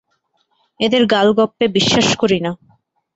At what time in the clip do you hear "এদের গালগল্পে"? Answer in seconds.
0.79-1.65